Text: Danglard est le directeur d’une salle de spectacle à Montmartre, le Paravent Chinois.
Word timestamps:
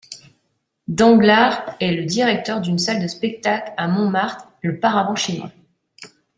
Danglard 0.87 1.75
est 1.79 1.91
le 1.93 2.05
directeur 2.05 2.59
d’une 2.59 2.79
salle 2.79 3.03
de 3.03 3.07
spectacle 3.07 3.71
à 3.77 3.87
Montmartre, 3.87 4.47
le 4.63 4.79
Paravent 4.79 5.15
Chinois. 5.15 5.51